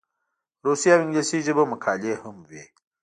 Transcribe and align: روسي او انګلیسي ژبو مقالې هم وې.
روسي 0.65 0.87
او 0.93 0.99
انګلیسي 1.03 1.39
ژبو 1.45 1.63
مقالې 1.73 2.13
هم 2.21 2.37
وې. 2.49 2.63